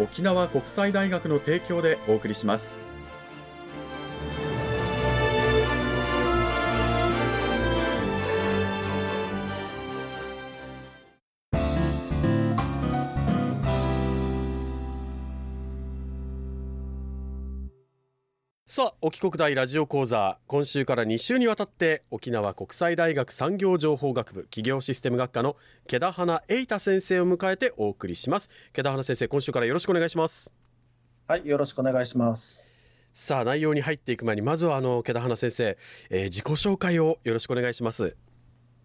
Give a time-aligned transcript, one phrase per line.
[0.00, 2.89] 沖縄国際大学の提供でお送りします。
[18.72, 25.56] さあ沖国大ラジオ講座今週から2週にわたって沖縄国際大学産業情報学部企業システム学科の
[25.88, 28.48] 毛田花栄太先生を迎えてお送りします。
[28.72, 30.52] 毛田花先生今週からよろしくお願いします。
[31.26, 32.70] はいよろしくお願いします。
[33.12, 35.76] さあ内容に入っていく前にまずはあの毛田花先生、
[36.08, 38.16] えー、自己紹介をよろしくお願いします。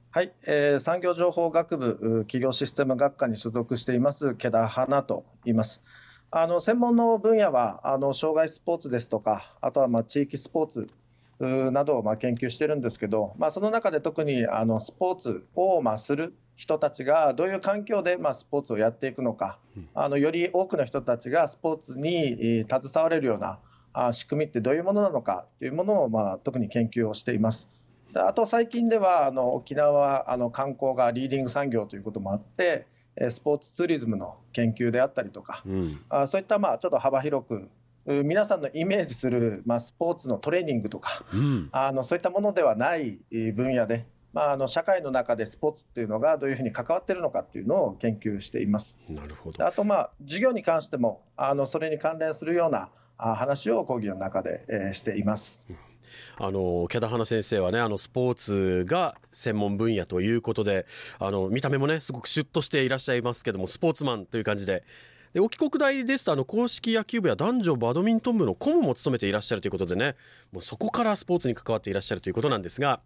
[0.10, 5.84] はい、えー、産業情報学部企業システム学科に所属しています毛田花と言います
[6.32, 10.90] あの専門の分野はあの障害スポーツですとか、あとはまあ地域スポーツ
[11.72, 19.60] などをまあ研究してるんですけど、まあ、その中で特にあのスポーツをまあする人たちがどういう環境でまあスポーツをやっていくのか、
[19.94, 23.60] あのより多くの人たちがスポーツに携われるような
[23.94, 27.70] あ仕組みってどういうものなのかというものをまあ特に研究をしています。
[28.14, 32.88] あと最近ではあの沖縄はあの観光がリーディング産業ということもあって、
[33.30, 37.70] スポーツツーリズムの研究であったりとか、うん、あそういったまあちょっと幅広く
[38.06, 43.20] 皆さんのイメージする、まあ、スポーツのトレーニングとか、うん、あのそういったものではない
[43.56, 49.00] 分野で、まあ、あの社会の中でスポーツっていうのがどういうふうに関わっているのかっていうのを研究しています。
[49.10, 55.66] なるほどあと、まあ、授業に関してもあのそれに関連するような話を講義の中で、えー、しています。
[55.70, 55.95] うん
[56.38, 60.86] あの毛田花先生はねあのスポーツが専門分野ということで
[61.20, 64.84] あの見た目もねすごくシュッとしていらっしゃいますけどもスポーツマンという感じで。
[65.34, 70.16] で沖国大ですとあの公式野球部や男女バドミントン部の顧問も務めていらっしゃるということでね
[70.54, 73.02] もうそこからスポーツに関わっていらっしゃるということなんですが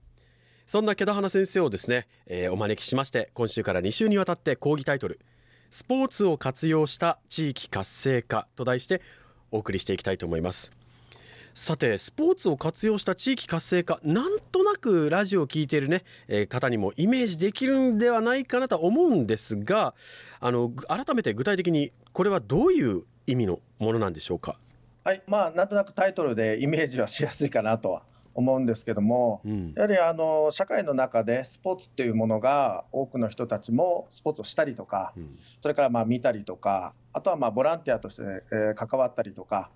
[0.68, 5.20] そんな毛田花先生をですね、えー、お招きしまして今週から2週にわたって講義タイトル
[5.72, 9.02] 「スポーツを活用した地域活性化」と題して
[9.50, 10.79] お送りしていきたいと思います。
[11.54, 19.94] さてスポーツを活用した地域活性化なんとなくラジオを聴いているね、えー、方にもイメージできるんではないかなと思うんですが
[20.40, 24.58] あの改めて具体的にこれはどういう意味のものなんでしょうか？
[25.04, 28.04] はいまあ、なんとなくタイトルでイメージはしやすいかなとは
[28.36, 38.22] 思うんですけども、うん、やはりあの社会の中でスポーツっていうものが多くの人たちもスポーツをしたりとか、うん、それからまあ見たりとかあとはまあボランティアとして、
[38.52, 39.70] えー、関わったりとかまあ、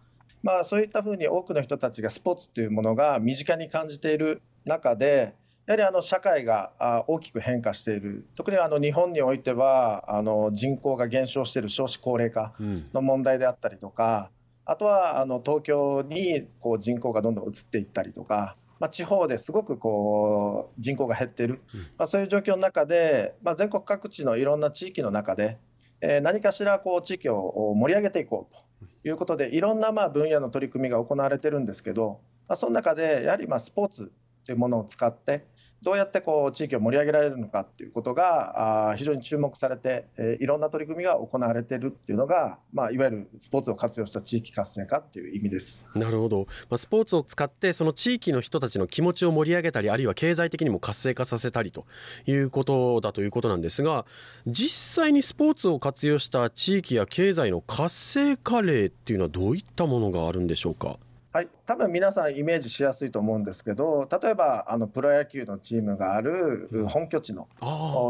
[0.66, 5.34] そういったふうに多くの人たちがスポーツというものが身近に感じている中で、
[5.66, 6.72] やはりあの社会が
[7.08, 12.54] 大きく変化している、特にあの日本においてはあの人口が減少している少子高齢化
[12.94, 14.30] の問題であったりとか、
[14.68, 25.58] うん、あとはあの東京にこう人口がどんどん移っていったりとか、まあ、地方ですごくこう人口が減っている、うん、まあ、そういう状況の中で、まあ、全国各地のいろんな地域の中で、
[26.02, 28.63] えー、何かしらこう地域を盛り上げていこうと。
[29.04, 34.12] いうことでいろんなまあ分野の取り組みが行われてるんですけど、まあ、その中でやはりまあスポーツ
[34.46, 35.46] というものを使って
[35.84, 40.08] どうやってこう地域を盛り上げられるのかということが非常に注目されて、
[40.40, 51.86] いろんな取り組みが行われているっていうのが、まあ、いわゆるスポーツを活用した地域活性化っていう意味ですなるほど、まあ、スポーツを使ってその地域の人たちの気持ちを盛り上げたりあるいは経済的にも活性化させたりと
[52.26, 54.06] いうことだということなんですが
[54.48, 60.98] 実際にスポーツを活用した地域や経済の活性化例っていうのはどういったものがあるんでしょうか？
[61.34, 67.48] はい、多分皆さんイメージしやすいと思うんですけど例えばあのプロ野球のチームがある本拠地の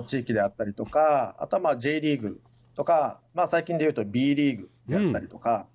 [0.08, 2.42] 地域であったりとかあとはまあ J リーグ
[2.76, 5.68] とか、まあ、最近でいうと B リーグであったりとか、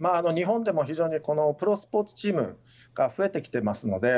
[0.00, 2.58] うん、まあ、あの日本でも非常にこのプロスポーツチーム
[2.92, 4.08] が増えてきてますので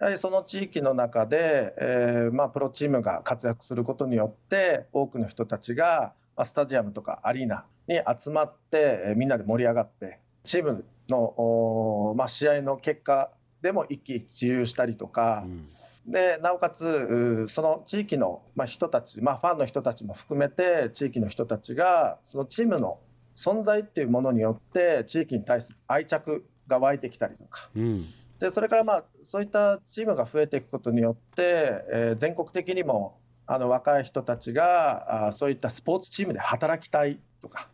[0.00, 6.12] やはりその地域の中で、えーまあ、プロチームが活躍することによって多くの人たちが
[6.44, 13.30] スタジアムとかアリーナに集まってみんなで盛り上がってチームの、まあ、試合の結果
[13.62, 15.68] でも一喜一憂したりとか、うん、
[16.12, 22.98] でなおかつその地域の人たち、まあ、ファンの人たちも含めて地域の人たちがそのチームの
[23.36, 28.06] 存在っていうものによって地域に対する愛着が湧いてきたりとか、うん、
[28.38, 31.42] でそれからまあそういったチームが増えていくことによって、
[31.92, 37.68] えー、全国的にもあの若い人たちがあそういったスポーツチームで働きたいとか、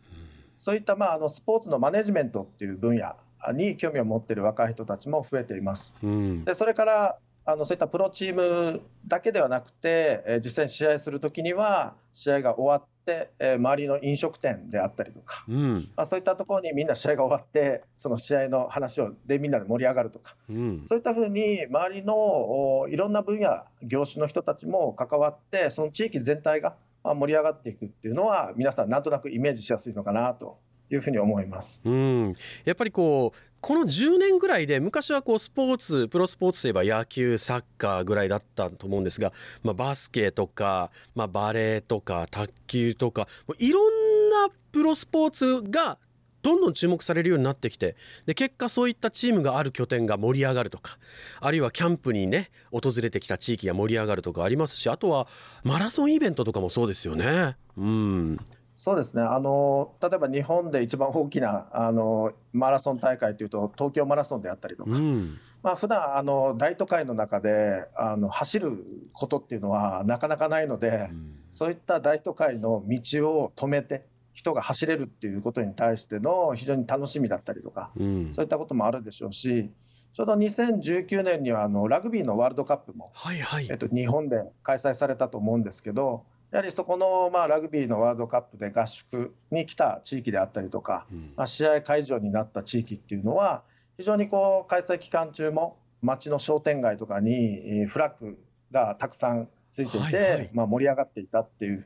[0.61, 3.15] そういったまああのスポーツのマネジメントっていう分野
[3.51, 5.91] に興味を持っている若い人たちも増えています。
[6.03, 30.59] うん、でそれからあのそういったプロチームだけではなくて、えー、実際に試合するときには試合が終わっ、えー、周りの飲食店であったりとか、うん、まあ、そういったところにみんな試合が終わってその試合の話をでみんなで盛り上がるとか、うん、そういったふうに周りのいろんな分野業種の人たちも関わってその地域全体が盛り上がっていくっていうのは皆さんなんとなくイメージしやすいのかなと
[30.91, 31.79] いうふうに思います。
[31.83, 32.33] うん、
[32.65, 39.31] やっぱりこうこの10年ぐらいで昔はこうスポーツプロスポーツといえば野球サッカーぐらいだったと思うんですが、
[39.63, 43.27] まあ、バスケとか、まあ、バレーとか卓球とか
[43.59, 45.97] いろんなプロスポーツが
[46.41, 47.95] どんどん注目されるようになってきて
[48.25, 50.97] で結果そういったチームがある拠点が盛り上がるとか
[51.39, 55.27] あるいはキャンプにね訪れてきた地域が盛り上がるとかありますしあとは
[55.63, 57.57] マラソンイベントとかもそうですよね。
[57.77, 58.39] うん。
[58.81, 59.21] そうですね。
[59.21, 68.71] あの例えば日本で一番大きなあのマラソン大会というと東京マラソンであったりとか、うん、まあ普段あの大都会の中であの走る
[69.13, 79.69] ことっていうのはなかなかないので、うん、そういった大都会の道を止めて人が走れるっていうことに対しての非常に楽しみだったりとか、うん、そういったこともあるでしょうし
[80.13, 93.63] ちょうど2019年にはあのラグビーのワールドカップも、はいはい、えっと、日本で開催されたと思うんですけどやはりそこの、まあ、ラグビーのワールドカップで合宿に来た地域であったりとか、うん、まあ、試合会場になった地域っていうのは、
[93.97, 98.37] 非常にこう開催期間中も街の商店街とかにフラッグ
[98.71, 101.85] がたくさんついていて、はいはい、まあ、盛り上がっていたっていう、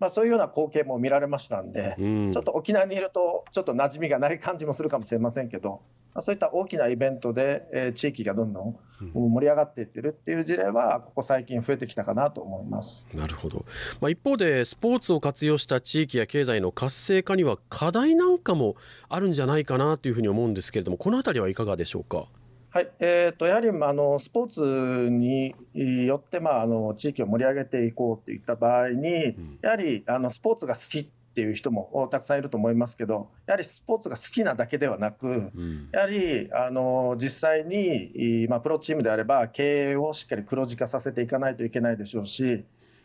[0.00, 5.80] まあ、そういうような光景も見られましたんで、うん、ちょっと沖縄にいると、ちょっと馴染みがない感じもするかもしれませんけど、
[6.20, 8.76] そういった大きなイベントで、えー、地域がどんどん。
[9.12, 13.06] 盛り上がっていってるっていう事例は、ここ最近増えてきたかなと思います。
[13.12, 13.64] なるほど、
[14.00, 18.76] まあ、一方で、スポーツを活用した地域や経済の活性化には、課題なんかも
[19.08, 22.26] あるんじゃないかなというふうに思うんですけれども、このあたりはいかがでしょうか？
[22.74, 25.54] はいえーと、やはり、まあ、のスポーツに
[26.08, 31.06] よって、まあ、あの地域を盛り上げていこうといった場合に、うん、やはりあのスポーツが好きっ
[31.36, 42.64] ていう人もたくさんいると思いますけど、やはりスポーツが好きなだけではなく、うん、やはりあの実際に、まあ、プロチームであれば、経営をしっかり黒字化させていかないといけないでしょうし、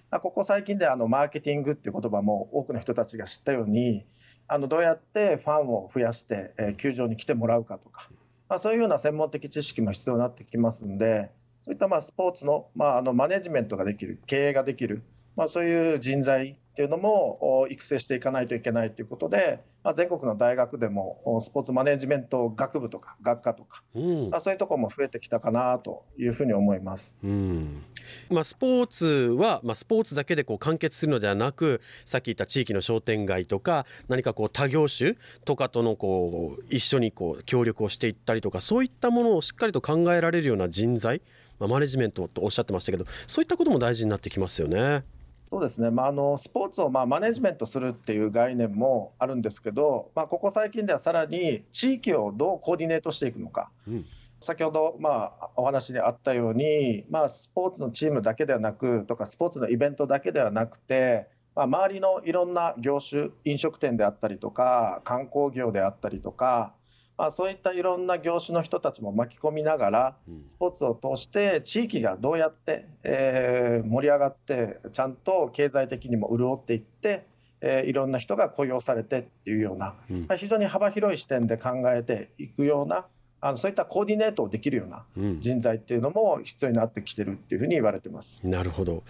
[0.10, 4.04] ここ最近であのマーケティングっていう言葉も多くの人たちが知ったように、
[4.48, 8.19] あのどうやってファンを増やして、えー、球場に来てもらうかとか、まあ、
[8.58, 11.30] そういうような専門的知識も必要になってきますので、
[11.64, 15.04] そういったまあスポーツの,、まあ、あのマネジメントができる、経営ができる、
[15.36, 27.84] まあ、そういう人材っていうのも育成していかないといけないということで、まあ、全国の大学でもスポーツマネジメント学部とか学科とか、うん、まあ、そういうところも増えてきたかなというふうに思います、うん。
[28.30, 29.06] まあ、スポーツ
[29.38, 41.22] は、まあ、スポーツだけでこう完結するのではなくさっき言った地域の商店街とか何かこう他業種とかとのこう一緒にこう協力をしていったりとかそういったものをしっかりと考えられるような人材、
[41.60, 45.04] まあ、マネジメントとおっしゃってましたけどそういったことも大事になってきますよね。
[45.52, 54.06] そうですね、まあ、あのスポーツをまあマネジメントするっていう概念もあるんですけど、まあ、ここ最近ではさらに地域をどうコーディネートしていくのか、うん、
[54.42, 66.74] 先ほどまあお話にあったように、まあ、スポーツのチームだけではなくとか、スポーツのイベントだけではなくて、まあ、周りのいろんな業種、飲食店であったりとか、観光業であったりとか、
[67.20, 70.16] まあ、そういったいろんな業種の人たちも巻き込みながら、
[70.48, 77.26] スポーツを通して地域がどうやって、えー、盛り上がって、ちゃんと経済的にも潤っていって、
[77.60, 79.96] えー、いろんな人が雇用されてっていうような、
[80.30, 83.06] まあ、非常に幅広い視点で考えていくような、
[83.42, 85.04] あのそういったコーディネートをできるような
[85.40, 89.04] 人材っていうのも必要になってきてるっていうふうに言われてます、うん、なるほど。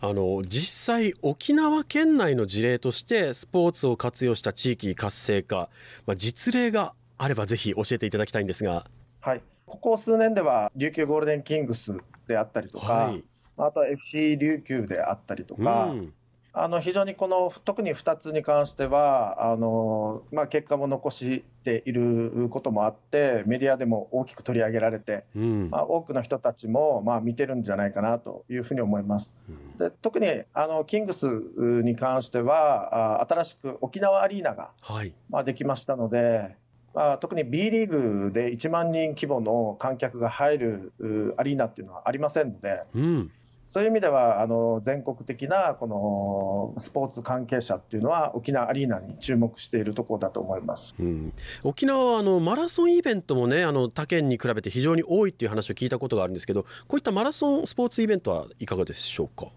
[0.00, 5.68] あの実際沖縄県内の事例としてスポーツを活用した地域活性化、
[6.06, 8.86] まあ、実例があればぜひ教えていただきたいんですが。
[9.20, 11.92] はい、ここ数年では琉球ゴールデンキングス
[12.26, 13.24] であったりとか、はい、
[13.56, 16.12] あとは FC 琉球であったりとか、うん、
[16.52, 29.34] あの非常にこの特に2つに関してはあの、まあ、結果も残していることもあってメディアでも大きく取り上げられて、うん、まあ、多くの人たちも、まあ、見てるんじゃないかなというふうに思います。
[29.48, 36.56] うん、で特にあのキングスに関してはあ新しく沖縄アリーナが、はい、まあ、できましたので。
[36.98, 37.88] まあ、特に B リー
[38.26, 40.92] グで1万人規模の観客が入る
[41.36, 43.30] アリーナっていうのはありませんので、うん、
[43.64, 59.52] そういう意味ではあの全国的なこのスポーツ関係者っていうのは沖縄アリーナに注目しているところだと思います、うん、沖縄はあのマラソンイベントもねあの他県に比べて非常に多いっていう話を聞いたことがあるんですけどこういったマラソンスポーツイベントはいかがでしょうか？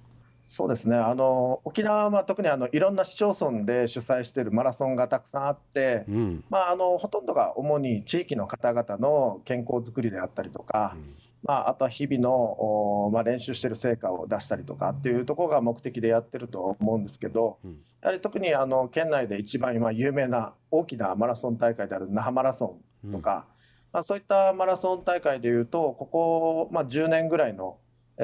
[0.52, 0.98] そうですね。
[0.98, 10.98] あの沖縄は特にあのいろんな市町村で主催しているマラソンがたくさんあって、うん、まあ、あのほとんどが主に地域の方々の健康づくりであったりとか、
[11.48, 22.78] あ、あとは日々の、まあ、練習している成果を出したりとかっていうところが目的でやってると思うんですけど、うん、やはり特にあの県内で一番今有名な大きなマラソン大会である那覇マラソ
[23.08, 23.46] ンとか、
[24.04, 27.78] そういったマラソン大会でいうとここ、まあ、10年ぐらいの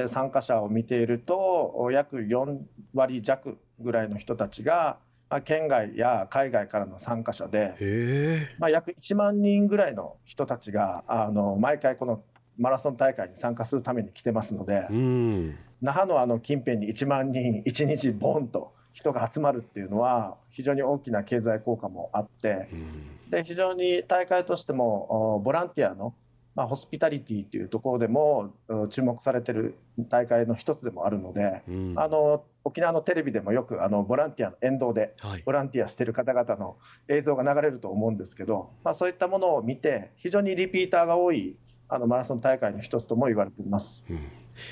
[0.08, 2.60] 参加者を見ていると約4
[2.94, 4.98] 割弱ぐらいの人たちが、
[5.30, 12.24] まあ、県外や海外からの参加者で、まあ、約1万人ぐらいの人たちがあの毎回この
[12.58, 14.88] マラソン大会に参加するために来てますので、
[15.82, 22.68] 那覇のあの近辺に1万人、1日ボンと人が集まるっていうのは、非常に大きな経済効果もあって、
[23.30, 26.14] で非常に大会としても、ボランティアの、まあ、
[26.66, 28.54] ホスピタリティというところでも
[28.90, 29.76] 注目されてる
[30.10, 31.62] 大会の一つでもあるので、
[31.96, 35.14] あの沖縄のテレビでもよくあのボランティアの沿道で
[35.46, 41.56] ボランティアしている方々の映像が流れると思うんですけど、まあ、そういったものを見て、非常にリピーターが多い
[41.90, 44.04] あのマラソン大会の一つとも言われています。
[44.10, 44.20] うん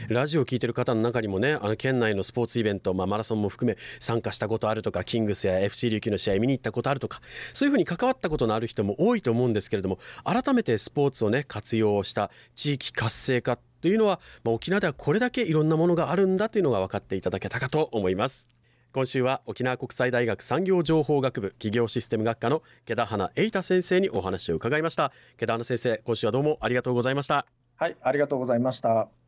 [0.10, 7.22] ラジオを聞いてる方の中にもね、あの県内のスポーツイベント、まあ、マラソンも含め参加したことあるとか、キングスや FC 琉球の試合見に行ったことあるとか、
[7.54, 18.48] そういうふうに関わったことのある人も多いと思うんですけれども、改めてスポーツをね、活用した地域活性化というのは、まあ、沖縄ではこれだけいろんなものがあるんだというのが分かっていただけたかと思います。
[18.96, 25.12] 今週は沖縄国際大学産業情報学部企業システム学科の毛田花栄太先生にお話を伺いました。
[25.38, 27.46] 毛田花先生今週はどうもありがとうございました。
[27.76, 29.25] はいありがとうございました。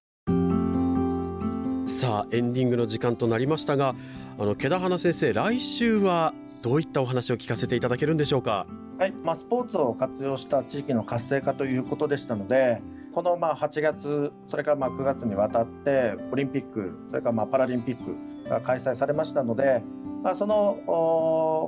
[1.88, 3.96] さあエンディングの時間となりましたが
[4.38, 8.68] あの毛田花先生来週はどういったお話を聞かせていただけるんでしょうか？
[9.00, 12.82] はい、まあ、スポーツを活用した地域の活性化ということでしたので
[13.14, 19.82] このまあ8月、それからまあ9月にわたってオリンピック、それからまあパラリンピックが開催されましたので、
[20.24, 20.78] まあ、その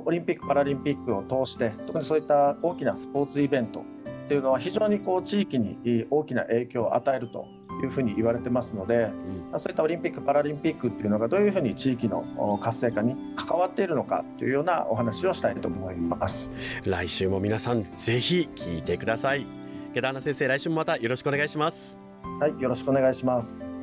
[0.04, 3.80] オリンピック・パラリンピックを通して、特にそういった大きなスポーツイベント
[4.26, 7.46] っていうのは非常にこう地域に大きな影響を与えると
[7.80, 9.10] いうふうに言われてますので、
[9.52, 16.50] うん、そういったオリンピック・パラリンピックっていうのがどういうふうに地域の活性化に関わっているのかというようなお話をしたいと思います。
[16.84, 19.46] 来週も皆さんぜひ聞いてください。
[19.94, 22.00] 毛田花先生来週もまたよろしくお願いします。
[22.40, 23.79] はいよろしくお願いします